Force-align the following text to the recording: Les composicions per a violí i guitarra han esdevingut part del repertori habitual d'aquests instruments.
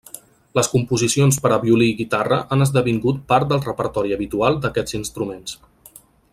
Les 0.59 0.69
composicions 0.69 1.37
per 1.43 1.51
a 1.57 1.59
violí 1.65 1.89
i 1.93 1.95
guitarra 1.99 2.39
han 2.57 2.67
esdevingut 2.67 3.21
part 3.33 3.53
del 3.53 3.63
repertori 3.69 4.17
habitual 4.19 4.61
d'aquests 4.65 5.01
instruments. 5.03 5.59